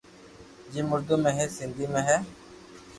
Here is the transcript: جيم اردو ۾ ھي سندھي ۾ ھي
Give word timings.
جيم 0.71 0.87
اردو 0.93 1.15
۾ 1.27 1.31
ھي 1.37 1.45
سندھي 1.57 1.85
۾ 1.93 2.01
ھي 2.09 2.17